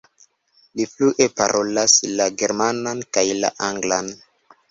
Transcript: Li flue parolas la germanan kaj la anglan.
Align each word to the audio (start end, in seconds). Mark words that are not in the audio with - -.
Li 0.79 0.85
flue 0.93 1.25
parolas 1.41 1.97
la 2.19 2.27
germanan 2.43 3.05
kaj 3.17 3.25
la 3.43 3.55
anglan. 3.69 4.13